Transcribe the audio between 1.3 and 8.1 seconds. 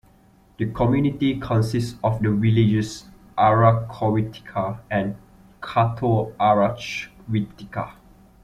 consists of the villages Arachovitika and Kato Arachovitika.